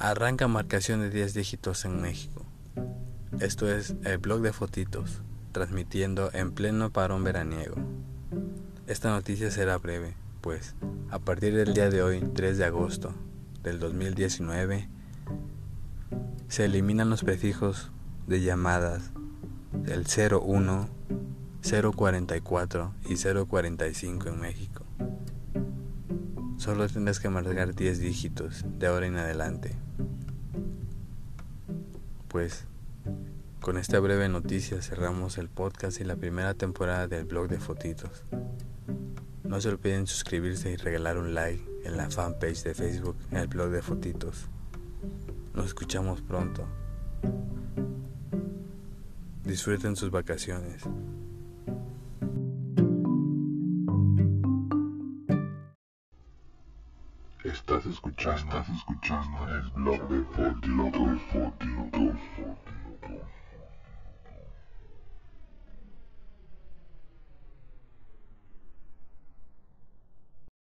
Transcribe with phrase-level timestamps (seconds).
[0.00, 2.46] Arranca marcación de 10 dígitos en México.
[3.40, 7.74] Esto es el blog de fotitos, transmitiendo en pleno parón veraniego.
[8.86, 10.76] Esta noticia será breve, pues
[11.10, 13.12] a partir del día de hoy, 3 de agosto
[13.64, 14.88] del 2019,
[16.46, 17.90] se eliminan los prefijos
[18.28, 19.10] de llamadas
[19.72, 20.88] del 01,
[21.60, 24.84] 044 y 045 en México.
[26.58, 29.76] Solo tendrás que marcar 10 dígitos de ahora en adelante.
[32.26, 32.64] Pues
[33.60, 38.24] con esta breve noticia cerramos el podcast y la primera temporada del blog de fotitos.
[39.44, 43.46] No se olviden suscribirse y regalar un like en la fanpage de Facebook en el
[43.46, 44.48] blog de fotitos.
[45.54, 46.66] Nos escuchamos pronto.
[49.44, 50.82] Disfruten sus vacaciones.
[57.52, 62.14] Estás escuchando, estás escuchando el blog de Fortiloto, Fortiloto.